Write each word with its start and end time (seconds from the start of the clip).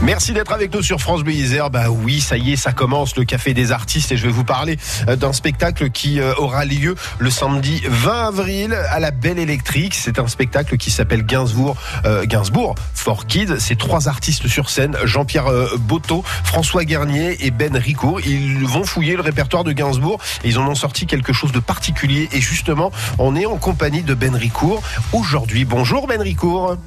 Merci 0.00 0.32
d'être 0.32 0.52
avec 0.52 0.72
nous 0.72 0.80
sur 0.80 1.02
France 1.02 1.22
Bleu. 1.22 1.34
Bah 1.70 1.90
oui, 1.90 2.22
ça 2.22 2.38
y 2.38 2.54
est, 2.54 2.56
ça 2.56 2.72
commence 2.72 3.14
le 3.14 3.24
Café 3.24 3.52
des 3.52 3.72
artistes 3.72 4.10
et 4.10 4.16
je 4.16 4.24
vais 4.24 4.32
vous 4.32 4.42
parler 4.42 4.78
euh, 5.06 5.16
d'un 5.16 5.34
spectacle 5.34 5.90
qui 5.90 6.18
euh, 6.18 6.32
aura 6.38 6.64
lieu 6.64 6.94
le 7.18 7.28
samedi 7.28 7.82
20 7.86 8.28
avril 8.28 8.72
à 8.72 9.00
la 9.00 9.10
Belle 9.10 9.38
Électrique. 9.38 9.94
C'est 9.94 10.18
un 10.18 10.28
spectacle 10.28 10.78
qui 10.78 10.90
s'appelle 10.90 11.26
Gainsbourg, 11.26 11.76
euh, 12.06 12.24
Gainsbourg 12.24 12.74
for 12.94 13.26
Kids. 13.26 13.56
C'est 13.58 13.76
trois 13.76 14.08
artistes 14.08 14.48
sur 14.48 14.70
scène, 14.70 14.96
Jean-Pierre 15.04 15.48
euh, 15.48 15.76
Botto, 15.78 16.24
François 16.42 16.86
Garnier 16.86 17.44
et 17.44 17.50
Ben 17.50 17.76
Rico. 17.76 18.18
Ils 18.18 18.66
vont 18.66 18.84
fouiller 18.84 19.14
le 19.14 19.20
répertoire 19.20 19.62
de 19.62 19.72
Gainsbourg 19.72 20.22
et 20.42 20.48
ils 20.48 20.58
en 20.58 20.66
ont 20.66 20.74
sorti 20.74 21.04
quelque 21.04 21.34
chose 21.34 21.52
de 21.52 21.60
particulier. 21.60 22.30
Et 22.32 22.40
justement, 22.40 22.92
on 23.18 23.36
est 23.36 23.44
en 23.44 23.58
compagnie 23.58 24.02
de 24.02 24.14
Ben 24.14 24.34
Ricourt 24.34 24.82
aujourd'hui. 25.12 25.66
Bonjour 25.66 26.06
Ben 26.06 26.22
Ricourt. 26.22 26.78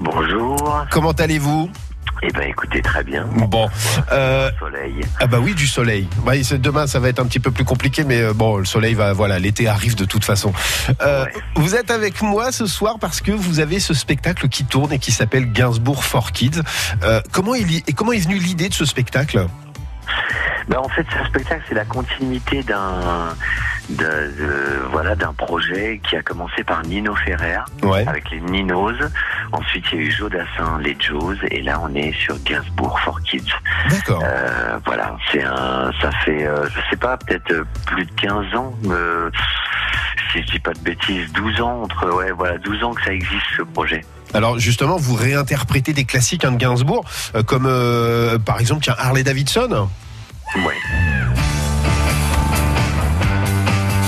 Bonjour. 0.00 0.86
Comment 0.90 1.12
allez-vous? 1.12 1.70
Eh 2.22 2.30
ben, 2.32 2.48
écoutez, 2.48 2.80
très 2.80 3.04
bien. 3.04 3.26
Bon, 3.26 3.68
euh, 4.10 4.50
Soleil. 4.58 5.00
ah 5.20 5.26
bah 5.26 5.38
oui, 5.40 5.54
du 5.54 5.66
soleil. 5.66 6.08
Bah, 6.24 6.32
demain, 6.58 6.86
ça 6.86 6.98
va 6.98 7.08
être 7.10 7.20
un 7.20 7.26
petit 7.26 7.40
peu 7.40 7.50
plus 7.50 7.64
compliqué, 7.64 8.04
mais 8.04 8.22
euh, 8.22 8.32
bon, 8.32 8.56
le 8.56 8.64
soleil 8.64 8.94
va, 8.94 9.12
voilà, 9.12 9.38
l'été 9.38 9.68
arrive 9.68 9.96
de 9.96 10.06
toute 10.06 10.24
façon. 10.24 10.52
Euh, 11.02 11.24
Ouais. 11.26 11.32
Vous 11.56 11.74
êtes 11.74 11.90
avec 11.90 12.22
moi 12.22 12.52
ce 12.52 12.66
soir 12.66 12.96
parce 12.98 13.20
que 13.20 13.32
vous 13.32 13.60
avez 13.60 13.80
ce 13.80 13.92
spectacle 13.92 14.48
qui 14.48 14.64
tourne 14.64 14.92
et 14.92 14.98
qui 14.98 15.12
s'appelle 15.12 15.52
Gainsbourg 15.52 16.04
for 16.04 16.32
Kids. 16.32 16.62
Euh, 17.02 17.20
comment 17.32 17.54
il 17.54 17.76
et 17.86 17.92
comment 17.92 18.12
est 18.12 18.18
venue 18.20 18.38
l'idée 18.38 18.68
de 18.70 18.74
ce 18.74 18.86
spectacle? 18.86 19.46
Ben, 20.68 20.78
en 20.78 20.88
fait, 20.88 21.06
un 21.22 21.26
spectacle, 21.28 21.62
c'est 21.68 21.74
la 21.74 21.84
continuité 21.84 22.62
d'un, 22.62 23.34
de, 23.88 24.04
de- 24.04 24.80
voilà, 24.90 25.14
d'un 25.14 25.32
projet 25.32 26.00
qui 26.08 26.16
a 26.16 26.22
commencé 26.22 26.64
par 26.64 26.82
Nino 26.82 27.14
Ferrer 27.14 27.58
Ouais. 27.82 28.04
avec 28.08 28.30
les 28.30 28.40
Ninos. 28.40 28.94
Ensuite, 29.52 29.84
il 29.92 29.98
y 29.98 30.02
a 30.02 30.04
eu 30.06 30.10
Joe 30.10 30.30
Dassin, 30.30 30.78
les 30.80 30.96
Joes, 31.00 31.36
et 31.50 31.62
là, 31.62 31.80
on 31.82 31.94
est 31.94 32.12
sur 32.12 32.36
Gainsbourg 32.44 32.98
for 33.00 33.20
Kids. 33.22 33.42
D'accord. 33.90 34.22
Euh, 34.24 34.78
voilà, 34.84 35.16
c'est 35.30 35.42
un, 35.44 35.90
ça 36.00 36.10
fait, 36.24 36.46
euh, 36.46 36.66
je 36.68 36.80
sais 36.90 36.96
pas, 36.96 37.16
peut-être 37.16 37.52
euh, 37.52 37.64
plus 37.86 38.04
de 38.06 38.12
15 38.12 38.54
ans. 38.56 38.74
euh, 38.86 39.30
si 40.32 40.42
je 40.42 40.46
dis 40.52 40.58
pas 40.58 40.72
de 40.72 40.80
bêtises, 40.80 41.30
12 41.32 41.60
ans 41.60 41.82
entre, 41.82 42.10
ouais, 42.14 42.32
voilà, 42.32 42.58
12 42.58 42.82
ans 42.84 42.92
que 42.94 43.02
ça 43.04 43.12
existe 43.12 43.44
ce 43.56 43.62
projet. 43.62 44.04
Alors 44.34 44.58
justement, 44.58 44.96
vous 44.96 45.14
réinterprétez 45.14 45.92
des 45.92 46.04
classiques 46.04 46.44
hein, 46.44 46.50
de 46.52 46.56
Gainsbourg, 46.56 47.04
euh, 47.36 47.42
comme 47.44 47.66
euh, 47.66 48.38
par 48.38 48.60
exemple 48.60 48.82
tiens, 48.82 48.96
Harley 48.98 49.22
Davidson? 49.22 49.88
Ouais. 50.56 50.74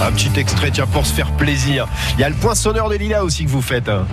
Un 0.00 0.12
petit 0.12 0.30
extrait, 0.38 0.70
tiens, 0.70 0.86
pour 0.86 1.04
se 1.06 1.12
faire 1.12 1.30
plaisir. 1.32 1.86
Il 2.14 2.20
y 2.20 2.24
a 2.24 2.28
le 2.28 2.34
point 2.34 2.54
sonneur 2.54 2.88
de 2.88 2.94
Lila 2.96 3.24
aussi 3.24 3.44
que 3.44 3.50
vous 3.50 3.62
faites. 3.62 3.88
hein. 3.88 4.06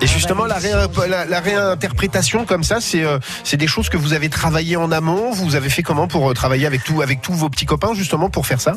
Et 0.00 0.06
justement, 0.06 0.44
la, 0.44 0.58
réin- 0.58 0.88
la- 1.08 1.24
la 1.24 1.40
réinterprétation 1.40 2.44
comme 2.44 2.64
ça, 2.64 2.80
c'est 2.80 3.04
euh, 3.04 3.18
des 3.54 3.66
choses 3.66 3.88
que 3.88 3.96
vous 3.96 4.12
avez 4.12 4.28
travaillé 4.28 4.76
en 4.76 4.92
amont. 4.92 5.30
Vous 5.32 5.54
avez 5.56 5.70
fait 5.70 5.82
comment 5.82 6.06
pour 6.06 6.30
euh, 6.30 6.34
travailler 6.34 6.66
avec 6.66 6.84
tout, 6.84 7.02
avec 7.02 7.22
tous 7.22 7.32
vos 7.32 7.48
petits 7.48 7.66
copains 7.66 7.94
justement 7.94 8.28
pour 8.30 8.46
faire 8.46 8.60
ça? 8.60 8.74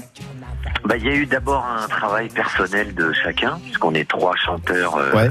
Bah, 0.84 0.98
il 0.98 1.06
y 1.06 1.10
a 1.10 1.14
eu 1.16 1.26
d'abord 1.26 1.66
un 1.66 1.88
travail 1.88 2.30
personnel 2.30 2.94
de 2.94 3.12
chacun, 3.24 3.60
puisqu'on 3.64 3.96
est 3.96 4.08
trois 4.08 4.36
chanteurs 4.36 4.96
euh, 4.98 5.12
Ouais. 5.14 5.30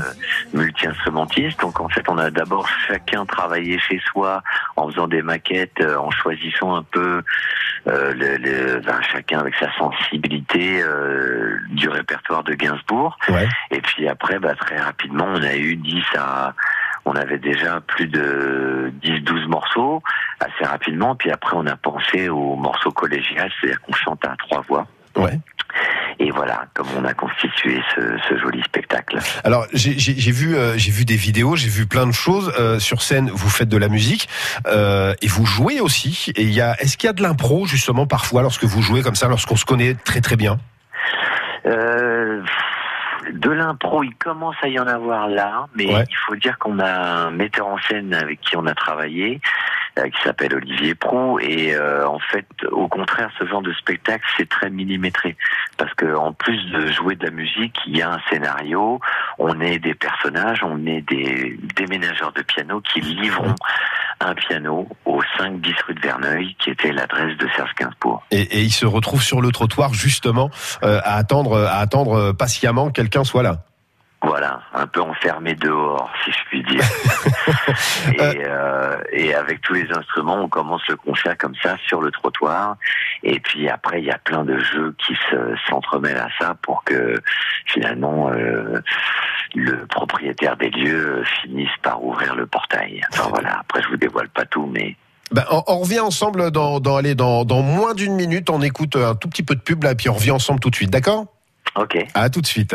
multi-instrumentistes. 0.52 1.60
Donc 1.60 1.80
en 1.80 1.88
fait, 1.88 2.02
on 2.08 2.18
a 2.18 2.30
d'abord 2.30 2.68
chacun 2.88 3.24
travaillé 3.24 3.78
chez 3.78 4.00
soi 4.10 4.42
en 4.76 4.90
faisant 4.90 5.06
des 5.06 5.22
maquettes, 5.22 5.80
euh, 5.80 5.96
en 5.96 6.10
choisissant 6.10 6.74
un 6.74 6.82
peu 6.82 7.22
euh, 7.86 8.80
ben, 8.84 9.00
chacun 9.12 9.40
avec 9.40 9.54
sa 9.56 9.72
sensibilité 9.76 10.82
euh, 10.82 11.58
du 11.70 11.88
répertoire 11.88 12.42
de 12.44 12.54
Gainsbourg. 12.54 13.18
Ouais. 13.28 13.48
Et 13.70 13.80
puis 13.80 14.08
après, 14.08 14.38
bah, 14.38 14.54
très 14.54 14.78
rapidement, 14.78 15.26
on 15.28 15.42
a 15.42 15.54
eu 15.54 15.76
10 15.76 16.02
à... 16.16 16.54
On 17.06 17.14
avait 17.16 17.38
déjà 17.38 17.82
plus 17.82 18.06
de 18.06 18.90
10-12 19.02 19.46
morceaux 19.48 20.02
assez 20.40 20.64
rapidement. 20.64 21.14
Puis 21.14 21.30
après, 21.30 21.54
on 21.54 21.66
a 21.66 21.76
pensé 21.76 22.30
aux 22.30 22.56
morceaux 22.56 22.92
collégiales, 22.92 23.50
c'est-à-dire 23.60 23.80
qu'on 23.82 23.92
chante 23.92 24.24
à 24.24 24.34
trois 24.38 24.62
voix. 24.62 24.86
Ouais. 25.14 25.38
Et 26.18 26.30
voilà, 26.54 26.68
comme 26.74 26.86
on 26.96 27.04
a 27.04 27.14
constitué 27.14 27.82
ce, 27.94 28.00
ce 28.28 28.38
joli 28.38 28.62
spectacle. 28.62 29.18
Alors 29.44 29.66
j'ai 29.72 30.30
vu 30.32 30.56
euh, 30.56 30.74
j'ai 30.76 30.90
vu 30.92 31.04
des 31.04 31.16
vidéos, 31.16 31.56
j'ai 31.56 31.68
vu 31.68 31.86
plein 31.86 32.06
de 32.06 32.12
choses 32.12 32.52
Euh, 32.58 32.78
sur 32.78 33.02
scène. 33.02 33.30
Vous 33.32 33.48
faites 33.48 33.68
de 33.68 33.76
la 33.76 33.88
musique 33.88 34.28
euh, 34.66 35.14
et 35.22 35.26
vous 35.28 35.44
jouez 35.46 35.80
aussi. 35.80 36.32
Et 36.36 36.42
il 36.42 36.52
y 36.52 36.60
a 36.60 36.74
est-ce 36.80 36.96
qu'il 36.96 37.06
y 37.08 37.10
a 37.10 37.12
de 37.12 37.22
l'impro 37.22 37.66
justement 37.66 38.06
parfois 38.06 38.42
lorsque 38.42 38.64
vous 38.64 38.82
jouez 38.82 39.02
comme 39.02 39.14
ça, 39.16 39.28
lorsqu'on 39.28 39.56
se 39.56 39.64
connaît 39.64 39.94
très 39.94 40.20
très 40.20 40.36
bien? 40.36 40.58
De 43.32 43.50
l'impro, 43.50 44.02
il 44.04 44.14
commence 44.16 44.56
à 44.62 44.68
y 44.68 44.78
en 44.78 44.86
avoir 44.86 45.28
là, 45.28 45.66
mais 45.74 45.92
Ouais. 45.92 46.04
il 46.08 46.16
faut 46.26 46.36
dire 46.36 46.58
qu'on 46.58 46.78
a 46.78 46.92
un 47.26 47.30
metteur 47.30 47.66
en 47.66 47.78
scène 47.88 48.12
avec 48.14 48.40
qui 48.40 48.56
on 48.56 48.66
a 48.66 48.74
travaillé, 48.74 49.40
qui 49.94 50.22
s'appelle 50.22 50.54
Olivier 50.54 50.94
Prou, 50.94 51.38
et 51.38 51.74
euh, 51.74 52.06
en 52.06 52.18
fait, 52.18 52.46
au 52.70 52.88
contraire, 52.88 53.30
ce 53.38 53.46
genre 53.46 53.62
de 53.62 53.72
spectacle, 53.72 54.24
c'est 54.36 54.48
très 54.48 54.70
millimétré, 54.70 55.36
parce 55.76 55.92
que 55.94 56.14
en 56.14 56.32
plus 56.32 56.58
de 56.70 56.88
jouer 56.88 57.14
de 57.14 57.24
la 57.24 57.30
musique, 57.30 57.76
il 57.86 57.96
y 57.96 58.02
a 58.02 58.12
un 58.12 58.20
scénario, 58.28 59.00
on 59.38 59.60
est 59.60 59.78
des 59.78 59.94
personnages, 59.94 60.62
on 60.64 60.84
est 60.86 61.02
des 61.02 61.58
déménageurs 61.76 62.32
de 62.32 62.42
piano 62.42 62.80
qui 62.80 63.00
livront 63.00 63.54
un 64.20 64.34
piano 64.34 64.88
au 65.04 65.20
5-10 65.38 65.74
rue 65.86 65.94
de 65.94 66.00
Verneuil, 66.00 66.56
qui 66.58 66.70
était 66.70 66.92
l'adresse 66.92 67.36
de 67.36 67.48
Serge 67.56 67.74
Gainsbourg. 67.78 68.22
et, 68.30 68.42
et 68.42 68.62
il 68.62 68.72
se 68.72 68.86
retrouve 68.86 69.22
sur 69.22 69.40
le 69.40 69.50
trottoir 69.50 69.92
justement 69.94 70.50
euh, 70.82 71.00
à 71.04 71.16
attendre 71.16 71.58
à 71.58 71.78
attendre 71.78 72.14
euh, 72.14 72.32
patiemment 72.32 72.88
que 72.88 72.92
quelqu'un 72.92 73.24
soit 73.24 73.42
là. 73.42 73.64
Voilà, 74.24 74.62
un 74.72 74.86
peu 74.86 75.02
enfermé 75.02 75.54
dehors, 75.54 76.10
si 76.24 76.32
je 76.32 76.38
puis 76.48 76.62
dire. 76.62 76.84
et, 78.14 78.42
euh, 78.46 78.96
et 79.12 79.34
avec 79.34 79.60
tous 79.60 79.74
les 79.74 79.90
instruments, 79.92 80.40
on 80.40 80.48
commence 80.48 80.80
le 80.88 80.96
concert 80.96 81.36
comme 81.36 81.54
ça 81.62 81.76
sur 81.86 82.00
le 82.00 82.10
trottoir. 82.10 82.76
Et 83.22 83.38
puis 83.38 83.68
après, 83.68 84.00
il 84.00 84.06
y 84.06 84.10
a 84.10 84.16
plein 84.16 84.44
de 84.44 84.58
jeux 84.58 84.94
qui 84.98 85.14
se 85.30 85.54
s'entremêlent 85.68 86.16
à 86.16 86.28
ça 86.38 86.56
pour 86.62 86.84
que 86.84 87.20
finalement 87.66 88.30
euh, 88.30 88.80
le 89.54 89.86
propriétaire 89.86 90.56
des 90.56 90.70
lieux 90.70 91.22
finisse 91.42 91.76
par 91.82 92.02
ouvrir 92.02 92.34
le 92.34 92.46
portail. 92.46 93.02
Enfin 93.12 93.28
voilà. 93.28 93.58
Après, 93.60 93.82
je 93.82 93.88
vous 93.88 93.98
dévoile 93.98 94.30
pas 94.30 94.46
tout, 94.46 94.66
mais 94.72 94.96
Ben, 95.32 95.44
on, 95.50 95.62
on 95.66 95.78
revient 95.80 96.00
ensemble 96.00 96.50
dans 96.50 96.80
dans 96.80 96.96
allez, 96.96 97.14
dans, 97.14 97.44
dans 97.44 97.60
moins 97.60 97.92
d'une 97.92 98.14
minute. 98.14 98.48
On 98.48 98.62
écoute 98.62 98.96
un 98.96 99.14
tout 99.14 99.28
petit 99.28 99.42
peu 99.42 99.54
de 99.54 99.60
pub 99.60 99.84
là, 99.84 99.92
et 99.92 99.94
puis 99.94 100.08
on 100.08 100.14
revient 100.14 100.30
ensemble 100.30 100.60
tout 100.60 100.70
de 100.70 100.76
suite. 100.76 100.90
D'accord? 100.90 101.26
Ok. 101.76 102.06
À 102.14 102.30
tout 102.30 102.40
de 102.40 102.46
suite. 102.46 102.74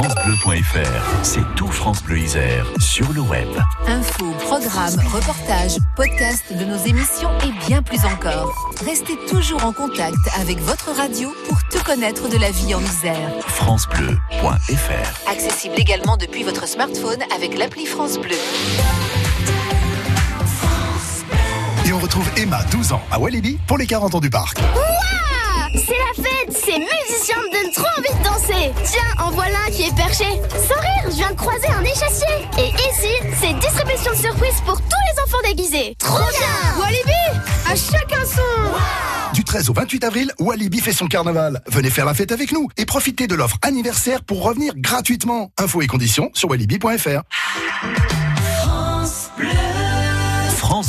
FranceBleu.fr, 0.00 1.24
c'est 1.24 1.54
tout 1.56 1.68
France 1.68 2.02
Bleu 2.02 2.18
Isère 2.18 2.64
sur 2.78 3.12
le 3.12 3.20
web. 3.20 3.48
Infos, 3.86 4.32
programmes, 4.40 4.98
reportages, 5.12 5.76
podcasts 5.96 6.52
de 6.52 6.64
nos 6.64 6.76
émissions 6.76 7.30
et 7.44 7.66
bien 7.66 7.82
plus 7.82 8.04
encore. 8.04 8.72
Restez 8.84 9.16
toujours 9.28 9.64
en 9.64 9.72
contact 9.72 10.16
avec 10.40 10.58
votre 10.60 10.90
radio 10.92 11.34
pour 11.48 11.58
tout 11.70 11.82
connaître 11.84 12.28
de 12.28 12.38
la 12.38 12.50
vie 12.50 12.74
en 12.74 12.80
Isère. 12.80 13.30
FranceBleu.fr. 13.46 15.30
Accessible 15.30 15.74
également 15.78 16.16
depuis 16.16 16.44
votre 16.44 16.66
smartphone 16.66 17.22
avec 17.34 17.58
l'appli 17.58 17.84
France 17.86 18.18
Bleu. 18.18 18.36
Et 21.86 21.92
on 21.92 21.98
retrouve 21.98 22.30
Emma, 22.36 22.62
12 22.70 22.92
ans, 22.92 23.02
à 23.10 23.18
Walibi 23.18 23.58
pour 23.66 23.76
les 23.76 23.86
40 23.86 24.14
ans 24.14 24.20
du 24.20 24.30
parc. 24.30 24.58
C'est 25.74 25.96
la 25.96 26.22
fête, 26.24 26.52
ces 26.52 26.78
musiciens 26.78 27.36
me 27.36 27.52
donnent 27.52 27.72
trop 27.72 27.86
envie 27.96 28.18
de 28.18 28.24
danser. 28.24 28.72
Tiens, 28.84 29.24
en 29.24 29.30
voilà 29.30 29.56
un 29.66 29.70
qui 29.70 29.82
est 29.84 29.94
perché. 29.94 30.24
Sans 30.24 30.80
rire, 30.80 31.04
je 31.10 31.16
viens 31.16 31.30
de 31.30 31.36
croiser 31.36 31.68
un 31.68 31.84
échassier. 31.84 32.26
Et 32.58 32.68
ici, 32.68 33.12
c'est 33.40 33.52
distribution 33.58 34.10
de 34.12 34.16
surprises 34.16 34.60
pour 34.66 34.80
tous 34.80 34.88
les 34.88 35.22
enfants 35.22 35.42
déguisés. 35.44 35.94
Trop 35.98 36.18
bien 36.18 36.82
Walibi, 36.82 37.40
à 37.66 37.74
chacun 37.76 38.24
son 38.24 39.32
Du 39.34 39.44
13 39.44 39.70
au 39.70 39.72
28 39.72 40.04
avril, 40.04 40.32
Walibi 40.40 40.80
fait 40.80 40.92
son 40.92 41.06
carnaval. 41.06 41.62
Venez 41.68 41.90
faire 41.90 42.04
la 42.04 42.14
fête 42.14 42.32
avec 42.32 42.52
nous 42.52 42.68
et 42.76 42.84
profitez 42.84 43.26
de 43.26 43.34
l'offre 43.34 43.58
anniversaire 43.62 44.22
pour 44.24 44.42
revenir 44.42 44.72
gratuitement. 44.76 45.52
Infos 45.58 45.82
et 45.82 45.86
conditions 45.86 46.30
sur 46.34 46.50
walibi.fr. 46.50 47.22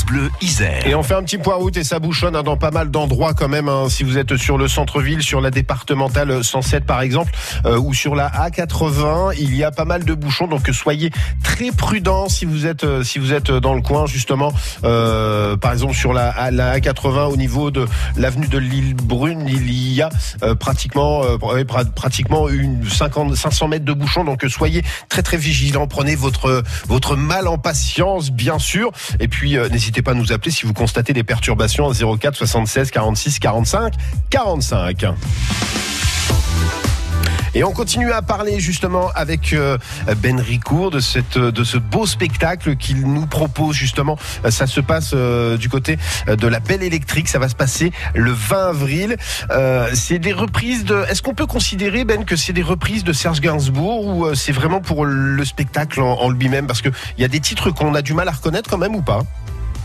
Bleu 0.05 0.31
Isère. 0.41 0.87
Et 0.87 0.95
on 0.95 1.03
fait 1.03 1.13
un 1.15 1.23
petit 1.23 1.37
point 1.37 1.55
route 1.55 1.75
et 1.77 1.83
ça 1.83 1.99
bouchonne 1.99 2.35
hein, 2.35 2.43
dans 2.43 2.57
pas 2.57 2.71
mal 2.71 2.89
d'endroits 2.89 3.33
quand 3.33 3.47
même. 3.49 3.67
hein. 3.69 3.87
Si 3.89 4.03
vous 4.03 4.17
êtes 4.17 4.37
sur 4.37 4.57
le 4.57 4.67
centre-ville, 4.67 5.21
sur 5.21 5.41
la 5.41 5.51
départementale 5.51 6.43
107 6.43 6.85
par 6.85 7.01
exemple, 7.01 7.31
euh, 7.65 7.77
ou 7.77 7.93
sur 7.93 8.15
la 8.15 8.29
A80, 8.29 9.35
il 9.39 9.55
y 9.55 9.63
a 9.63 9.71
pas 9.71 9.85
mal 9.85 10.03
de 10.05 10.13
bouchons. 10.13 10.47
Donc 10.47 10.67
soyez 10.71 11.11
très 11.43 11.71
prudents 11.71 12.29
si 12.29 12.45
vous 12.45 12.65
êtes 12.65 12.83
euh, 12.83 13.03
si 13.03 13.19
vous 13.19 13.33
êtes 13.33 13.51
dans 13.51 13.73
le 13.73 13.81
coin 13.81 14.05
justement. 14.05 14.53
Euh, 14.83 15.57
par 15.57 15.73
exemple 15.73 15.93
sur 15.95 16.13
la, 16.13 16.49
la 16.51 16.77
A80 16.79 17.31
au 17.31 17.37
niveau 17.37 17.69
de 17.71 17.85
l'avenue 18.15 18.47
de 18.47 18.57
l'île 18.57 18.95
Brune, 18.95 19.45
il 19.47 19.93
y 19.93 20.01
a 20.01 20.09
euh, 20.43 20.55
pratiquement 20.55 21.23
euh, 21.23 21.63
pratiquement 21.95 22.47
une 22.49 22.87
50 22.89 23.35
500 23.35 23.67
mètres 23.67 23.85
de 23.85 23.93
bouchons. 23.93 24.23
Donc 24.23 24.45
soyez 24.47 24.83
très 25.09 25.21
très 25.21 25.37
vigilants. 25.37 25.87
Prenez 25.87 26.15
votre 26.15 26.63
votre 26.87 27.15
mal 27.15 27.47
en 27.47 27.57
patience 27.57 28.31
bien 28.31 28.57
sûr. 28.59 28.91
Et 29.19 29.27
puis 29.27 29.57
euh, 29.57 29.67
n'hésitez 29.81 30.03
pas 30.03 30.11
à 30.11 30.13
nous 30.13 30.31
appeler 30.31 30.51
si 30.51 30.67
vous 30.67 30.73
constatez 30.73 31.11
des 31.11 31.23
perturbations 31.23 31.89
à 31.89 31.93
04 31.93 32.35
76 32.35 32.91
46 32.91 33.39
45 33.39 33.93
45. 34.29 35.05
Et 37.55 37.63
on 37.63 37.71
continue 37.71 38.11
à 38.11 38.21
parler 38.21 38.59
justement 38.59 39.09
avec 39.15 39.53
euh, 39.53 39.79
Ben 40.17 40.39
Ricourt 40.39 40.91
de, 40.91 40.99
cette, 40.99 41.39
de 41.39 41.63
ce 41.63 41.79
beau 41.79 42.05
spectacle 42.05 42.75
qu'il 42.75 43.01
nous 43.01 43.25
propose 43.25 43.75
justement. 43.75 44.19
Ça 44.49 44.67
se 44.67 44.79
passe 44.79 45.11
euh, 45.15 45.57
du 45.57 45.67
côté 45.67 45.97
de 46.27 46.47
la 46.47 46.59
Belle 46.59 46.83
Électrique. 46.83 47.27
Ça 47.27 47.39
va 47.39 47.49
se 47.49 47.55
passer 47.55 47.91
le 48.13 48.31
20 48.31 48.69
avril. 48.69 49.17
Euh, 49.49 49.89
c'est 49.95 50.19
des 50.19 50.31
reprises 50.31 50.85
de. 50.85 51.03
Est-ce 51.09 51.23
qu'on 51.23 51.33
peut 51.33 51.47
considérer, 51.47 52.05
Ben, 52.05 52.23
que 52.23 52.35
c'est 52.35 52.53
des 52.53 52.61
reprises 52.61 53.03
de 53.03 53.13
Serge 53.13 53.41
Gainsbourg 53.41 54.05
ou 54.05 54.25
euh, 54.27 54.35
c'est 54.35 54.53
vraiment 54.53 54.79
pour 54.79 55.05
le 55.05 55.43
spectacle 55.43 56.01
en 56.01 56.29
lui-même? 56.29 56.67
Parce 56.67 56.83
qu'il 56.83 56.93
y 57.17 57.23
a 57.23 57.27
des 57.27 57.39
titres 57.39 57.71
qu'on 57.71 57.95
a 57.95 58.03
du 58.03 58.13
mal 58.13 58.27
à 58.27 58.31
reconnaître 58.31 58.69
quand 58.69 58.77
même 58.77 58.95
ou 58.95 59.01
pas? 59.01 59.23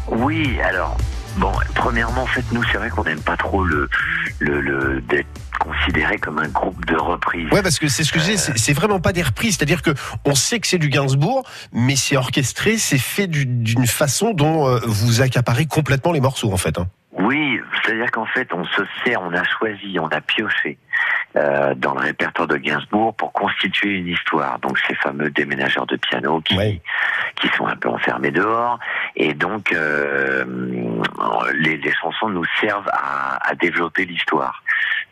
Oui, 0.09 0.59
alors. 0.61 0.97
Bon, 1.37 1.53
premièrement, 1.75 2.23
en 2.23 2.27
fait, 2.27 2.45
nous, 2.53 2.63
c'est 2.65 2.79
vrai 2.79 2.89
qu'on 2.89 3.05
n'aime 3.05 3.21
pas 3.21 3.37
trop 3.37 3.63
le, 3.63 3.91
le, 4.39 4.61
le 4.63 5.01
d'être 5.03 5.27
considéré 5.61 6.17
comme 6.17 6.39
un 6.39 6.49
groupe 6.49 6.83
de 6.87 6.97
reprises. 6.97 7.51
Ouais, 7.53 7.63
parce 7.63 7.79
que 7.79 7.89
c'est 7.89 8.05
ce 8.05 8.13
que 8.13 8.19
je 8.21 8.25
dis, 8.25 8.39
c'est- 8.39 8.73
vraiment 8.73 9.01
pas 9.01 9.13
des 9.13 9.23
reprises. 9.23 9.57
C'est-à-dire 9.59 9.83
que 9.83 9.91
on 10.25 10.35
sait 10.35 10.61
que 10.61 10.67
c'est 10.67 10.79
du 10.79 10.89
Gainsbourg, 10.89 11.43
mais 11.73 11.95
c'est 11.97 12.17
orchestré, 12.17 12.79
c'est 12.79 12.97
fait 12.99 13.27
du- 13.27 13.45
d'une 13.45 13.87
façon 13.87 14.33
dont 14.33 14.67
euh, 14.67 14.81
vous 14.87 15.21
accaparez 15.21 15.67
complètement 15.67 16.13
les 16.13 16.21
morceaux, 16.21 16.53
en 16.53 16.57
fait. 16.57 16.79
hein. 16.79 16.87
Oui, 17.19 17.61
c'est-à-dire 17.85 18.11
qu'en 18.11 18.27
fait, 18.27 18.49
on 18.55 18.65
se 18.65 18.83
sert, 19.05 19.21
on 19.23 19.33
a 19.35 19.43
choisi, 19.59 19.99
on 19.99 20.09
a 20.09 20.21
pioché 20.23 20.79
euh, 21.37 21.75
dans 21.75 21.95
le 21.95 22.01
répertoire 22.01 22.49
de 22.49 22.57
Gainsbourg 22.57 23.15
pour 23.15 23.33
constituer 23.33 23.91
une 23.99 24.09
histoire. 24.09 24.59
Donc 24.61 24.79
ces 24.87 24.95
fameux 24.97 25.31
déménageurs 25.31 25.87
de 25.87 25.97
piano 25.97 26.41
qui 26.41 26.57
Ouais. 26.57 26.81
qui 27.41 27.49
sont 27.57 27.67
un 27.67 27.77
peu 27.77 27.89
enfermés 27.89 28.31
dehors, 28.31 28.79
et 29.15 29.35
donc 29.35 29.73
euh, 29.73 30.45
les, 31.55 31.77
les 31.77 31.93
chansons 31.95 32.29
nous 32.31 32.45
servent 32.61 32.89
à, 32.93 33.39
à 33.51 33.55
développer 33.55 34.05
l'histoire. 34.07 34.63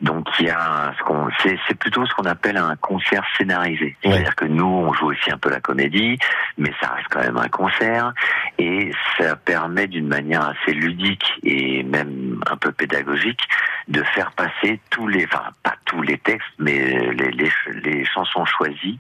Donc 0.01 0.27
il 0.41 0.47
y 0.47 0.51
a 0.51 0.93
ce 0.99 1.03
qu'on, 1.05 1.29
c'est, 1.43 1.59
c'est 1.69 1.79
plutôt 1.79 2.05
ce 2.07 2.15
qu'on 2.15 2.25
appelle 2.25 2.57
un 2.57 2.77
concert 2.77 3.25
scénarisé. 3.37 3.97
Ouais. 4.05 4.11
C'est-à-dire 4.13 4.35
que 4.37 4.45
nous, 4.47 4.65
on 4.67 4.93
joue 4.95 5.07
aussi 5.11 5.31
un 5.31 5.39
peu 5.39 5.51
la 5.51 5.61
comédie, 5.61 6.19
mais 6.59 6.73
ça 6.81 6.89
reste 6.89 7.09
quand 7.11 7.21
même 7.21 7.37
un 7.37 7.49
concert, 7.49 8.13
et 8.59 8.91
ça 9.19 9.37
permet 9.37 9.87
d'une 9.87 10.09
manière 10.09 10.43
assez 10.49 10.73
ludique 10.73 11.25
et 11.43 11.83
même 11.83 12.41
un 12.51 12.57
peu 12.57 12.73
pédagogique 12.73 13.41
de 13.89 14.03
faire 14.03 14.33
passer 14.33 14.81
tous 14.91 15.09
les, 15.09 15.25
enfin 15.25 15.51
pas 15.63 15.75
tous 15.85 16.03
les 16.03 16.19
textes, 16.19 16.49
mais 16.59 16.79
les, 16.79 17.31
les, 17.31 17.51
les 17.83 18.05
chansons 18.05 18.45
choisies 18.45 18.99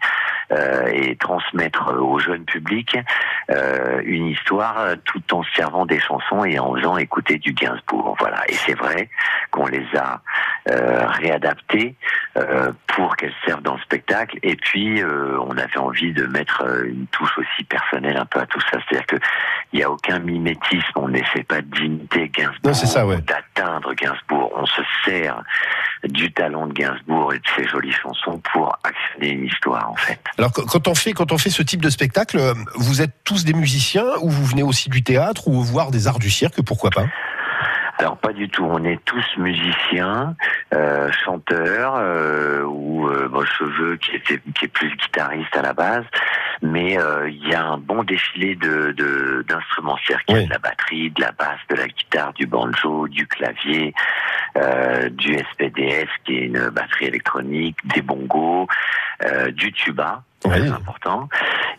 euh, 0.52 0.86
et 0.92 1.16
transmettre 1.16 1.94
au 1.94 2.18
jeune 2.18 2.44
public 2.44 2.96
euh, 3.50 4.02
une 4.04 4.26
histoire 4.26 4.94
tout 5.04 5.22
en 5.34 5.42
servant 5.56 5.86
des 5.86 6.00
chansons 6.00 6.44
et 6.44 6.58
en 6.58 6.74
faisant 6.74 6.96
écouter 6.96 7.38
du 7.38 7.52
Gainsbourg. 7.52 8.16
Voilà. 8.18 8.42
Et 8.48 8.54
c'est 8.54 8.74
vrai 8.74 9.08
qu'on 9.50 9.66
les 9.66 9.86
a 9.96 10.20
euh, 10.70 11.06
réadaptées 11.06 11.94
euh, 12.36 12.72
pour 12.86 13.16
qu'elles 13.16 13.34
servent 13.46 13.62
dans 13.62 13.74
le 13.74 13.80
spectacle. 13.80 14.38
Et 14.42 14.56
puis 14.56 15.02
euh, 15.02 15.38
on 15.40 15.56
avait 15.56 15.78
envie 15.78 16.12
de 16.12 16.26
mettre 16.26 16.62
euh, 16.64 16.84
une 16.86 17.06
touche 17.08 17.38
aussi 17.38 17.64
personnelle 17.64 18.16
un 18.16 18.26
peu 18.26 18.40
à 18.40 18.46
tout 18.46 18.60
ça. 18.60 18.78
C'est-à-dire 18.88 19.06
que 19.06 19.16
il 19.74 19.78
n'y 19.78 19.82
a 19.82 19.90
aucun 19.90 20.20
mimétisme. 20.20 20.92
On 20.94 21.08
n'essaie 21.08 21.42
pas 21.42 21.60
d'imiter 21.60 22.28
Gainsbourg, 22.28 23.06
ouais. 23.08 23.16
ou 23.16 23.20
d'atteindre 23.20 23.92
Gainsbourg. 23.94 24.52
On 24.56 24.64
se 24.66 24.80
sert 25.04 25.42
du 26.04 26.32
talent 26.32 26.68
de 26.68 26.72
Gainsbourg 26.72 27.34
et 27.34 27.38
de 27.38 27.44
ses 27.56 27.66
jolies 27.66 27.90
chansons 27.92 28.40
pour 28.52 28.78
actionner 28.84 29.32
une 29.32 29.46
histoire 29.46 29.90
en 29.90 29.96
fait. 29.96 30.20
Alors 30.38 30.52
qu- 30.52 30.64
quand 30.64 30.86
on 30.86 30.94
fait 30.94 31.12
quand 31.12 31.32
on 31.32 31.38
fait 31.38 31.50
ce 31.50 31.62
type 31.62 31.82
de 31.82 31.90
spectacle, 31.90 32.38
euh, 32.38 32.54
vous 32.76 33.02
êtes 33.02 33.12
tous 33.24 33.44
des 33.44 33.52
musiciens 33.52 34.06
ou 34.22 34.30
vous 34.30 34.44
venez 34.44 34.62
aussi 34.62 34.90
du 34.90 35.02
théâtre 35.02 35.48
ou 35.48 35.60
voir 35.62 35.90
des 35.90 36.06
arts 36.06 36.20
du 36.20 36.30
cirque, 36.30 36.62
pourquoi 36.62 36.90
pas? 36.90 37.06
Alors 37.98 38.16
pas 38.16 38.32
du 38.32 38.48
tout. 38.48 38.64
On 38.64 38.84
est 38.84 38.98
tous 39.04 39.24
musiciens, 39.38 40.34
euh, 40.74 41.10
chanteurs, 41.24 41.94
euh, 41.96 42.62
ou 42.64 43.08
euh, 43.08 43.28
bon, 43.28 43.44
cheveux 43.44 43.96
qui 43.96 44.16
était 44.16 44.40
qui 44.56 44.64
est 44.64 44.68
plus 44.68 44.94
guitariste 44.96 45.56
à 45.56 45.62
la 45.62 45.72
base, 45.72 46.04
mais 46.64 46.98
euh, 46.98 47.28
il 47.28 47.46
y 47.48 47.54
a 47.54 47.62
un 47.64 47.78
bon 47.78 48.02
défilé 48.02 48.54
de 48.56 48.92
de- 48.92 49.44
d'instruments. 49.48 49.94
A 49.94 50.32
Oui. 50.32 50.44
de 50.46 50.50
la 50.50 50.58
batterie, 50.58 51.10
de 51.10 51.20
la 51.20 51.32
basse, 51.32 51.60
de 51.70 51.76
la 51.76 51.86
guitare, 51.86 52.32
du 52.32 52.46
banjo, 52.46 53.06
du 53.08 53.26
clavier, 53.26 53.92
euh, 54.56 55.08
du 55.10 55.34
SPDF 55.36 56.08
qui 56.24 56.36
est 56.38 56.46
une 56.46 56.68
batterie 56.70 57.06
électronique, 57.06 57.76
des 57.84 58.02
bongos, 58.02 58.66
euh, 59.24 59.50
du 59.50 59.72
tuba. 59.72 60.22
Très 60.42 60.60
Oui. 60.60 60.68
important. 60.68 61.28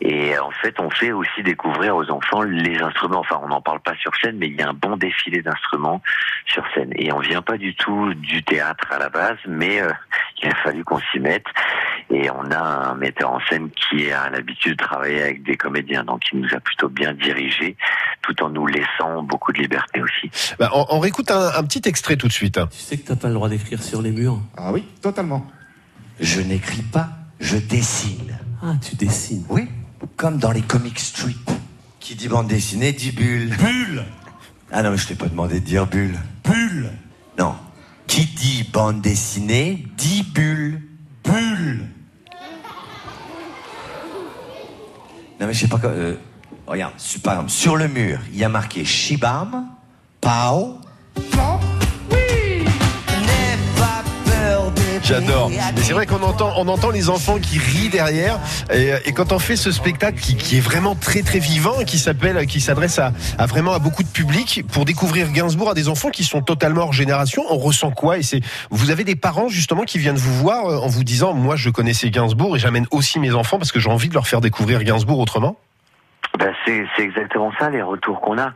Et 0.01 0.37
en 0.39 0.49
fait, 0.51 0.79
on 0.79 0.89
fait 0.89 1.11
aussi 1.11 1.43
découvrir 1.43 1.95
aux 1.95 2.09
enfants 2.09 2.41
les 2.41 2.81
instruments. 2.81 3.19
Enfin, 3.19 3.39
on 3.43 3.47
n'en 3.47 3.61
parle 3.61 3.79
pas 3.79 3.95
sur 3.95 4.11
scène, 4.15 4.37
mais 4.37 4.47
il 4.47 4.55
y 4.59 4.61
a 4.63 4.69
un 4.69 4.73
bon 4.73 4.97
défilé 4.97 5.41
d'instruments 5.43 6.01
sur 6.47 6.63
scène. 6.73 6.91
Et 6.95 7.11
on 7.13 7.19
vient 7.19 7.43
pas 7.43 7.57
du 7.57 7.75
tout 7.75 8.13
du 8.15 8.43
théâtre 8.43 8.87
à 8.91 8.97
la 8.97 9.09
base, 9.09 9.37
mais 9.47 9.81
euh, 9.81 9.91
il 10.41 10.49
a 10.49 10.55
fallu 10.55 10.83
qu'on 10.83 10.99
s'y 11.11 11.19
mette. 11.19 11.45
Et 12.13 12.29
on 12.29 12.51
a 12.51 12.59
un 12.91 12.95
metteur 12.95 13.31
en 13.31 13.39
scène 13.49 13.69
qui 13.71 14.11
a 14.11 14.29
l'habitude 14.29 14.77
de 14.77 14.83
travailler 14.83 15.21
avec 15.23 15.43
des 15.43 15.57
comédiens, 15.57 16.03
donc 16.03 16.21
il 16.31 16.39
nous 16.39 16.53
a 16.55 16.59
plutôt 16.59 16.87
bien 16.87 17.13
dirigés, 17.13 17.75
tout 18.21 18.43
en 18.43 18.49
nous 18.49 18.67
laissant 18.67 19.23
beaucoup 19.23 19.51
de 19.51 19.57
liberté 19.57 20.01
aussi. 20.01 20.29
Bah, 20.59 20.69
on, 20.73 20.85
on 20.89 20.99
réécoute 20.99 21.31
un, 21.31 21.51
un 21.55 21.63
petit 21.63 21.81
extrait 21.89 22.15
tout 22.15 22.27
de 22.27 22.33
suite. 22.33 22.57
hein. 22.59 22.67
Tu 22.71 22.77
sais 22.79 22.97
que 22.97 23.07
t'as 23.07 23.15
pas 23.15 23.27
le 23.27 23.33
droit 23.33 23.49
d'écrire 23.49 23.81
sur 23.81 24.01
les 24.03 24.11
murs? 24.11 24.39
Ah 24.55 24.71
oui, 24.71 24.83
totalement. 25.01 25.45
Je 26.19 26.41
n'écris 26.41 26.83
pas, 26.83 27.09
je 27.39 27.57
dessine. 27.57 28.37
Ah, 28.61 28.73
tu 28.81 28.95
dessines. 28.95 29.45
Oui, 29.49 29.67
comme 30.15 30.37
dans 30.37 30.51
les 30.51 30.61
comic 30.61 30.99
strips. 30.99 31.49
Qui 31.99 32.13
dit 32.15 32.27
bande 32.27 32.47
dessinée 32.47 32.93
dit 32.93 33.11
bulle. 33.11 33.49
Bulle 33.57 34.05
Ah 34.71 34.83
non, 34.83 34.91
mais 34.91 34.97
je 34.97 35.07
t'ai 35.07 35.15
pas 35.15 35.27
demandé 35.27 35.59
de 35.59 35.65
dire 35.65 35.87
bulle. 35.87 36.17
Bulle 36.43 36.91
Non. 37.39 37.55
Qui 38.05 38.25
dit 38.27 38.69
bande 38.71 39.01
dessinée 39.01 39.87
dit 39.97 40.21
bulle. 40.21 40.81
Bulle 41.23 41.87
Non 45.45 45.49
mais 45.49 45.53
je 45.53 45.59
sais 45.59 45.67
pas 45.67 45.77
quoi. 45.77 45.91
euh, 45.91 46.15
regarde, 46.65 46.93
par 47.23 47.33
exemple, 47.33 47.51
sur 47.51 47.75
le 47.75 47.87
mur, 47.87 48.17
il 48.33 48.39
y 48.39 48.43
a 48.43 48.49
marqué 48.49 48.83
Shibam, 48.83 49.67
Pao. 50.19 50.79
J'adore. 55.05 55.51
Et 55.51 55.81
c'est 55.81 55.93
vrai 55.93 56.07
qu'on 56.07 56.23
entend, 56.23 56.53
on 56.57 56.67
entend 56.67 56.89
les 56.89 57.09
enfants 57.09 57.37
qui 57.37 57.59
rient 57.59 57.89
derrière. 57.89 58.39
Et, 58.73 58.91
et 59.05 59.11
quand 59.13 59.31
on 59.31 59.39
fait 59.39 59.55
ce 59.55 59.71
spectacle 59.71 60.19
qui, 60.19 60.35
qui 60.35 60.57
est 60.57 60.61
vraiment 60.61 60.95
très 60.95 61.21
très 61.21 61.37
vivant, 61.37 61.83
qui 61.85 61.99
s'appelle, 61.99 62.45
qui 62.47 62.59
s'adresse 62.59 62.97
à, 62.97 63.13
à 63.37 63.45
vraiment 63.45 63.73
à 63.73 63.79
beaucoup 63.79 64.01
de 64.01 64.07
public, 64.07 64.63
pour 64.71 64.83
découvrir 64.83 65.31
Gainsbourg 65.31 65.69
à 65.69 65.73
des 65.75 65.89
enfants 65.89 66.09
qui 66.09 66.23
sont 66.23 66.41
totalement 66.41 66.81
hors 66.81 66.93
génération, 66.93 67.43
on 67.49 67.57
ressent 67.57 67.91
quoi? 67.91 68.17
Et 68.17 68.23
c'est, 68.23 68.41
vous 68.71 68.89
avez 68.89 69.03
des 69.03 69.15
parents 69.15 69.47
justement 69.47 69.83
qui 69.83 69.99
viennent 69.99 70.15
vous 70.15 70.33
voir 70.33 70.65
euh, 70.65 70.77
en 70.77 70.87
vous 70.87 71.03
disant, 71.03 71.33
moi 71.33 71.55
je 71.55 71.69
connaissais 71.69 72.09
Gainsbourg 72.09 72.55
et 72.55 72.59
j'amène 72.59 72.87
aussi 72.89 73.19
mes 73.19 73.33
enfants 73.33 73.59
parce 73.59 73.71
que 73.71 73.79
j'ai 73.79 73.89
envie 73.89 74.09
de 74.09 74.15
leur 74.15 74.27
faire 74.27 74.41
découvrir 74.41 74.83
Gainsbourg 74.83 75.19
autrement? 75.19 75.55
Ben, 76.37 76.53
c'est 76.65 76.85
c'est 76.95 77.03
exactement 77.03 77.51
ça 77.59 77.69
les 77.69 77.81
retours 77.81 78.19
qu'on 78.21 78.37
a. 78.37 78.53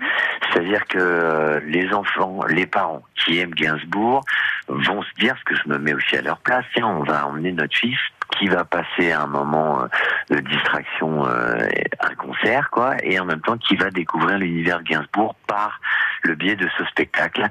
C'est-à-dire 0.51 0.85
que 0.87 0.97
euh, 0.97 1.59
les 1.65 1.93
enfants, 1.93 2.39
les 2.47 2.65
parents 2.65 3.03
qui 3.15 3.39
aiment 3.39 3.53
Gainsbourg 3.53 4.23
vont 4.67 5.01
se 5.01 5.13
dire, 5.19 5.35
ce 5.39 5.43
que 5.45 5.55
je 5.55 5.67
me 5.67 5.77
mets 5.77 5.93
aussi 5.93 6.17
à 6.17 6.21
leur 6.21 6.39
place, 6.39 6.65
tiens, 6.73 6.87
on 6.87 7.03
va 7.03 7.27
emmener 7.27 7.51
notre 7.51 7.75
fils 7.75 7.97
qui 8.37 8.47
va 8.47 8.63
passer 8.63 9.11
un 9.11 9.27
moment 9.27 9.81
euh, 9.81 9.87
de 10.35 10.39
distraction, 10.41 11.25
euh, 11.25 11.67
un 11.99 12.15
concert, 12.15 12.69
quoi, 12.71 12.95
et 13.03 13.19
en 13.19 13.25
même 13.25 13.41
temps 13.41 13.57
qui 13.57 13.75
va 13.75 13.89
découvrir 13.89 14.37
l'univers 14.37 14.79
de 14.79 14.83
Gainsbourg 14.83 15.35
par 15.47 15.79
le 16.23 16.35
biais 16.35 16.55
de 16.55 16.67
ce 16.77 16.85
spectacle. 16.85 17.47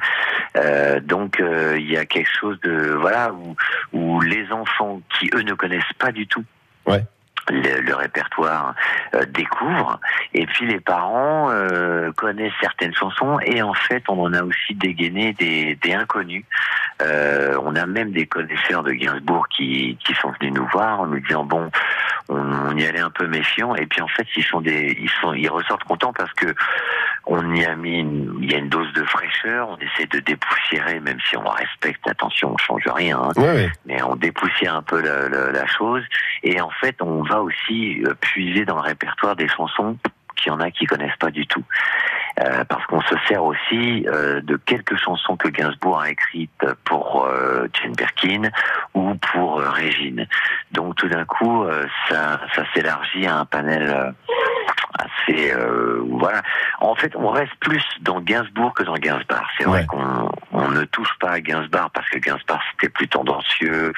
Euh, 0.56 1.00
donc 1.00 1.40
il 1.40 1.90
y 1.90 1.96
a 1.96 2.04
quelque 2.04 2.30
chose 2.30 2.60
de 2.60 2.94
voilà 3.00 3.32
où, 3.32 3.56
où 3.92 4.20
les 4.20 4.50
enfants 4.52 5.00
qui 5.18 5.30
eux 5.34 5.42
ne 5.42 5.54
connaissent 5.54 5.92
pas 5.98 6.12
du 6.12 6.26
tout 6.26 6.44
Ouais. 6.86 7.02
Le, 7.50 7.80
le 7.80 7.94
répertoire 7.94 8.74
euh, 9.14 9.24
découvrent 9.26 10.00
et 10.34 10.46
puis 10.46 10.66
les 10.66 10.80
parents 10.80 11.50
euh, 11.50 12.12
connaissent 12.12 12.52
certaines 12.60 12.94
chansons. 12.94 13.38
Et 13.40 13.62
en 13.62 13.74
fait 13.74 14.02
on 14.08 14.20
en 14.20 14.32
a 14.32 14.42
aussi 14.42 14.74
dégainé 14.74 15.32
des, 15.34 15.76
des 15.76 15.94
inconnus. 15.94 16.44
Euh, 17.02 17.56
on 17.62 17.76
a 17.76 17.86
même 17.86 18.12
des 18.12 18.26
connaisseurs 18.26 18.82
de 18.82 18.92
Gainsbourg 18.92 19.46
qui, 19.48 19.96
qui 20.04 20.14
sont 20.14 20.32
venus 20.40 20.54
nous 20.54 20.66
voir 20.72 21.00
en 21.00 21.06
nous 21.06 21.20
disant 21.20 21.44
bon 21.44 21.70
on, 22.28 22.36
on 22.36 22.76
y 22.76 22.84
allait 22.84 23.00
un 23.00 23.10
peu 23.10 23.26
méfiant. 23.26 23.74
Et 23.74 23.86
puis 23.86 24.00
en 24.00 24.08
fait 24.08 24.26
ils 24.36 24.44
sont 24.44 24.60
des 24.60 24.96
ils 25.00 25.10
sont 25.20 25.32
ils 25.32 25.48
ressortent 25.48 25.84
contents 25.84 26.12
parce 26.12 26.32
que 26.32 26.54
on 27.26 27.54
y 27.54 27.64
a 27.64 27.74
mis 27.76 28.00
une, 28.00 28.38
il 28.42 28.50
y 28.50 28.54
a 28.54 28.58
une 28.58 28.68
dose 28.68 28.92
de 28.94 29.04
fraîcheur 29.04 29.68
on 29.68 29.76
essaie 29.78 30.06
de 30.06 30.18
dépoussiérer 30.20 31.00
même 31.00 31.18
si 31.28 31.36
on 31.36 31.48
respecte 31.48 32.06
attention 32.08 32.52
on 32.54 32.58
change 32.58 32.86
rien 32.86 33.18
hein, 33.18 33.30
Ouais, 33.36 33.42
ouais. 33.54 33.72
mais 33.86 34.02
on 34.02 34.16
dépoussière 34.16 34.74
un 34.76 34.82
peu 34.82 35.00
la, 35.02 35.28
la- 35.28 35.52
la 35.52 35.66
chose. 35.66 36.02
Et 36.42 36.60
en 36.60 36.70
fait 36.70 36.96
on 37.02 37.22
va 37.22 37.40
aussi 37.42 38.02
euh, 38.06 38.14
puiser 38.20 38.64
dans 38.64 38.76
le 38.76 38.82
répertoire 38.82 39.36
des 39.36 39.48
chansons 39.48 39.96
qu'il 40.36 40.52
y 40.52 40.54
en 40.54 40.60
a 40.60 40.70
qui 40.70 40.86
connaissent 40.86 41.16
pas 41.18 41.30
du 41.30 41.46
tout. 41.48 41.64
Euh, 42.40 42.62
parce 42.68 42.86
qu'on 42.86 43.00
se 43.00 43.16
sert 43.26 43.42
aussi 43.42 44.06
euh, 44.06 44.40
de 44.42 44.56
quelques 44.56 44.96
chansons 44.96 45.36
que 45.36 45.48
Gainsbourg 45.48 46.00
a 46.00 46.10
écrites 46.10 46.64
pour 46.84 47.24
euh, 47.26 47.66
Jane 47.74 47.94
Birkin 47.96 48.42
ou 48.94 49.14
pour 49.16 49.58
euh, 49.58 49.68
Régine. 49.70 50.28
Donc 50.70 50.94
tout 50.94 51.08
d'un 51.08 51.24
coup 51.24 51.64
euh, 51.64 51.84
ça, 52.08 52.40
ça 52.54 52.62
s'élargit 52.72 53.26
à 53.26 53.38
un 53.38 53.44
panel 53.44 54.14
assez 54.98 55.52
euh, 55.52 56.02
voilà 56.18 56.42
en 56.80 56.94
fait 56.94 57.14
on 57.16 57.30
reste 57.30 57.52
plus 57.60 57.82
dans 58.00 58.20
Gainsbourg 58.20 58.72
que 58.74 58.82
dans 58.82 58.94
Gainsbar 58.94 59.46
c'est 59.56 59.64
vrai 59.64 59.80
Ouais. 59.80 59.86
qu'on 59.86 60.30
on 60.52 60.68
ne 60.70 60.84
touche 60.84 61.10
pas 61.20 61.30
à 61.32 61.40
Gainsbar 61.40 61.90
parce 61.90 62.08
que 62.10 62.18
Gainsbar 62.18 62.60
c'était 62.72 62.88
plus 62.92 63.08
tendancieux 63.08 63.92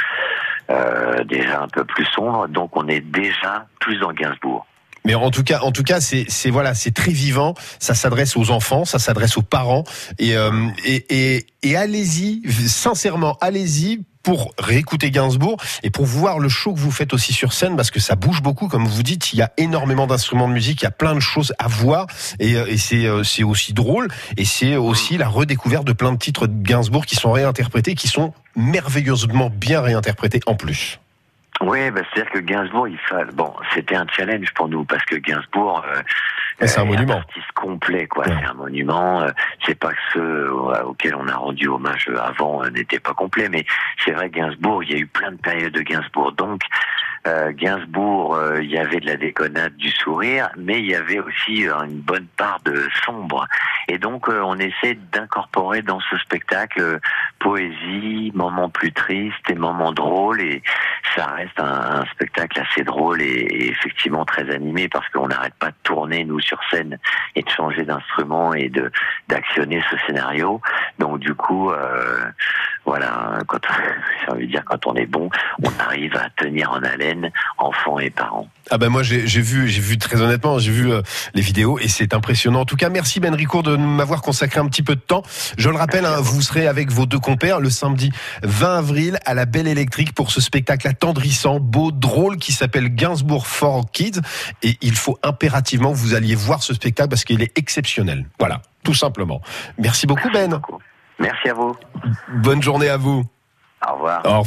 euh, 0.71 1.25
déjà 1.25 1.63
un 1.63 1.69
peu 1.69 1.85
plus 1.85 2.05
sombre. 2.07 2.47
Donc 2.49 2.77
on 2.77 2.87
est 2.89 3.01
déjà 3.01 3.67
plus 3.81 3.99
dans 3.99 4.13
Gainsbourg. 4.13 4.67
Mais 5.05 5.15
en 5.15 5.31
tout 5.31 5.43
cas, 5.43 5.61
en 5.63 5.73
tout 5.73 5.83
cas, 5.83 5.99
c'est 6.01 6.27
c'est 6.29 6.51
voilà, 6.51 6.75
c'est 6.75 6.93
très 6.95 7.11
vivant. 7.13 7.55
Ça 7.79 7.95
s'adresse 7.95 8.37
aux 8.37 8.51
enfants, 8.51 8.85
ça 8.85 8.99
s'adresse 8.99 9.37
aux 9.39 9.43
parents. 9.43 9.85
Et 10.19 10.37
euh, 10.37 10.69
et 10.85 11.07
et, 11.37 11.47
et 11.63 11.77
allez-y, 11.77 12.43
sincèrement, 12.69 13.39
allez-y 13.41 14.05
pour 14.23 14.53
réécouter 14.59 15.11
Gainsbourg 15.11 15.57
et 15.83 15.91
pour 15.91 16.05
voir 16.05 16.39
le 16.39 16.49
show 16.49 16.75
que 16.75 16.79
vous 16.79 16.91
faites 16.91 17.15
aussi 17.15 17.33
sur 17.33 17.53
scène 17.53 17.77
parce 17.77 17.91
que 17.91 18.01
ça 18.01 18.17
bouge 18.17 18.43
beaucoup 18.43 18.69
comme 18.69 18.87
vous 18.87 19.03
dites 19.03 19.33
il 19.33 19.39
y 19.39 19.43
a 19.43 19.51
énormément 19.57 20.07
d'instruments 20.07 20.49
de 20.49 20.53
musique 20.53 20.83
il 20.83 20.85
y 20.85 20.89
a 20.89 20.93
plein 20.93 21.15
de 21.15 21.21
choses 21.21 21.55
à 21.59 21.69
voir 21.69 22.07
et, 22.39 22.57
euh, 22.57 22.77
euh, 22.93 23.23
c'est 23.25 23.43
aussi 23.43 23.73
drôle 23.73 24.09
et 24.37 24.45
c'est 24.45 24.77
aussi 24.77 25.17
la 25.17 25.29
redécouverte 25.29 25.85
de 25.85 25.93
plein 25.93 26.13
de 26.13 26.19
titres 26.19 26.47
de 26.47 26.63
Gainsbourg 26.63 27.07
qui 27.07 27.17
sont 27.17 27.33
réinterprétés 27.33 27.95
qui 27.95 28.09
sont 28.09 28.35
merveilleusement 28.57 29.51
bien 29.51 29.81
réinterprétés 29.81 30.41
en 30.47 30.55
plus. 30.55 30.99
Oui, 31.61 31.91
bah, 31.91 32.01
c'est-à-dire 32.13 32.33
que 32.33 32.39
Gainsbourg, 32.39 32.89
il 32.89 32.99
fallait. 32.99 33.33
Bon, 33.33 33.53
c'était 33.75 33.97
un 33.97 34.07
challenge 34.17 34.51
pour 34.55 34.69
nous 34.69 34.85
parce 34.85 35.05
que 35.05 35.17
Gainsbourg, 35.17 35.85
euh, 35.87 36.01
c'est 36.67 36.81
un 36.81 36.85
monument. 36.85 37.19
artiste 37.19 37.53
complet, 37.55 38.07
quoi. 38.07 38.27
Ouais. 38.27 38.35
C'est 38.39 38.47
un 38.47 38.55
monument. 38.55 39.23
euh, 39.23 39.31
C'est 39.67 39.79
pas 39.79 39.91
que 39.91 39.99
ceux 40.13 40.21
euh, 40.21 40.83
auxquels 40.85 41.15
on 41.15 41.27
a 41.29 41.37
rendu 41.37 41.69
hommage 41.69 42.11
avant 42.23 42.63
euh, 42.63 42.71
n'étaient 42.71 43.01
pas 43.01 43.15
complets, 43.15 43.49
mais 43.49 43.65
c'est 44.05 44.13
vrai 44.13 44.31
Gainsbourg, 44.31 44.83
il 44.85 44.93
y 44.93 44.95
a 44.95 44.99
eu 44.99 45.07
plein 45.07 45.33
de 45.33 45.37
périodes 45.39 45.73
de 45.73 45.83
Gainsbourg. 45.83 46.33
Donc, 46.33 46.63
euh, 47.27 47.53
Gainsbourg, 47.53 48.35
euh, 48.35 48.63
il 48.63 48.71
y 48.71 48.79
avait 48.79 49.01
de 49.01 49.07
la 49.07 49.17
déconnade, 49.17 49.77
du 49.77 49.91
sourire, 49.91 50.49
mais 50.57 50.79
il 50.81 50.87
y 50.87 50.95
avait 50.95 51.19
aussi 51.21 51.69
euh, 51.69 51.83
une 51.85 52.01
bonne 52.01 52.27
part 52.37 52.61
de 52.65 52.89
sombre. 53.05 53.47
Et 53.91 53.99
donc, 53.99 54.29
euh, 54.29 54.41
on 54.45 54.57
essaie 54.57 54.97
d'incorporer 55.11 55.83
dans 55.83 55.99
ce 55.99 56.17
spectacle 56.19 56.81
euh, 56.81 56.99
poésie, 57.41 58.31
moments 58.37 58.69
plus 58.69 58.93
tristes 58.93 59.51
et 59.51 59.57
moments 59.57 59.91
drôles. 59.91 60.41
Et 60.41 60.63
ça 61.17 61.27
reste 61.27 61.59
un, 61.59 62.05
spectacle 62.13 62.61
assez 62.61 62.85
drôle 62.85 63.21
et, 63.21 63.49
effectivement 63.69 64.25
très 64.25 64.49
animé 64.55 64.89
parce 64.89 65.09
qu'on 65.09 65.27
n'arrête 65.27 65.55
pas 65.55 65.71
de 65.71 65.77
tourner 65.83 66.25
nous 66.25 66.39
sur 66.39 66.61
scène 66.71 66.99
et 67.35 67.43
de 67.43 67.49
changer 67.51 67.85
d'instrument 67.85 68.55
et 68.55 68.69
de 68.69 68.93
d'actionner 69.29 69.83
ce 69.91 69.97
scénario. 70.07 70.61
Donc 71.01 71.19
du 71.19 71.35
coup, 71.35 71.71
euh, 71.71 72.21
voilà, 72.85 73.41
quand 73.49 73.61
j'ai 74.21 74.33
envie 74.33 74.47
de 74.47 74.53
dire 74.53 74.65
quand 74.65 74.87
on 74.87 74.95
est 74.95 75.07
bon, 75.07 75.29
on 75.65 75.81
arrive 75.81 76.15
à 76.17 76.31
tenir 76.37 76.71
en 76.71 76.83
haleine 76.85 77.31
enfants 77.59 77.99
et 77.99 78.11
parents. 78.11 78.49
Ah 78.71 78.79
ben 78.79 78.89
moi 78.89 79.03
j'ai 79.03 79.41
vu 79.41 79.67
j'ai 79.67 79.81
vu 79.81 79.99
très 79.99 80.23
honnêtement 80.23 80.61
j'ai 80.61 80.71
vu 80.71 80.89
les 81.35 81.43
vidéos 81.43 81.79
et 81.81 81.89
c'est 81.89 82.15
impressionnant. 82.15 82.61
En 82.61 82.65
tout 82.65 82.77
cas 82.77 82.89
merci 82.89 83.19
Ben 83.19 83.35
Ricourt 83.35 83.65
de 83.65 83.80
m'avoir 83.87 84.23
consacré 84.23 84.61
un 84.61 84.67
petit 84.67 84.83
peu 84.83 84.95
de 84.95 85.01
temps. 85.01 85.23
Je 85.59 85.69
le 85.69 85.77
rappelle, 85.77 86.05
hein, 86.07 86.17
vous 86.21 86.43
serez 86.43 86.67
avec 86.67 86.91
vos 86.91 87.07
deux 87.07 87.19
compères 87.19 87.61
le 87.61 87.71
samedi 87.71 88.11
20 88.43 88.79
avril 88.79 89.19
à 89.27 89.35
la 89.35 89.47
Belle 89.47 89.69
Électrique 89.69 90.15
pour 90.15 90.31
ce 90.31 90.41
spectacle 90.41 90.87
attendrissant, 90.89 91.61
beau, 91.61 91.91
drôle 91.91 92.37
qui 92.37 92.53
s'appelle 92.53 92.95
Gainsbourg 92.95 93.47
for 93.47 93.91
Kids 93.91 94.21
et 94.63 94.77
il 94.81 94.97
faut 94.97 95.19
impérativement 95.23 95.93
que 95.93 95.97
vous 95.97 96.15
alliez 96.15 96.35
voir 96.35 96.63
ce 96.63 96.75
spectacle 96.75 97.09
parce 97.09 97.25
qu'il 97.25 97.43
est 97.43 97.57
exceptionnel. 97.59 98.27
Voilà, 98.39 98.63
tout 98.83 98.95
simplement. 98.95 99.41
Merci 99.79 100.07
beaucoup 100.07 100.31
Ben. 100.31 100.61
Merci 101.19 101.51
à 101.51 101.55
vous. 101.55 101.77
Bonne 102.29 102.63
journée 102.63 102.89
à 102.89 102.97
vous. 102.97 103.25
Au 103.87 103.95
revoir. 103.95 104.21
Au 104.25 104.29
revoir. 104.29 104.39